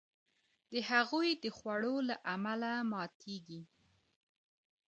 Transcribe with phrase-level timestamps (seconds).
[0.71, 3.61] د هغوی د خولو له امله ماتیږي.